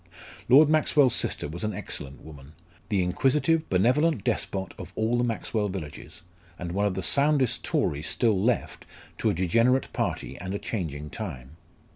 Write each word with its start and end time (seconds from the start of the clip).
Lord 0.49 0.67
Maxwell's 0.67 1.13
sister 1.13 1.47
was 1.47 1.63
an 1.63 1.75
excellent 1.75 2.21
woman, 2.21 2.53
the 2.89 3.03
inquisitive, 3.03 3.69
benevolent 3.69 4.23
despot 4.23 4.73
of 4.79 4.91
all 4.95 5.15
the 5.15 5.23
Maxwell 5.23 5.69
villages; 5.69 6.23
and 6.57 6.71
one 6.71 6.87
of 6.87 6.95
the 6.95 7.03
soundest 7.03 7.63
Tories 7.63 8.07
still 8.07 8.41
left 8.43 8.87
to 9.19 9.29
a 9.29 9.33
degenerate 9.35 9.93
party 9.93 10.39
and 10.39 10.55
a 10.55 10.57
changing 10.57 11.11
time. 11.11 11.51